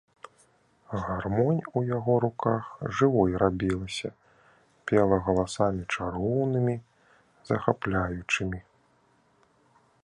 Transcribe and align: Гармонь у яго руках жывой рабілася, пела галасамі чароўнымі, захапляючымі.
Гармонь 1.07 1.59
у 1.81 1.83
яго 1.97 2.13
руках 2.23 2.63
жывой 3.01 3.31
рабілася, 3.43 4.09
пела 4.91 5.21
галасамі 5.29 5.83
чароўнымі, 5.99 6.75
захапляючымі. 7.53 8.59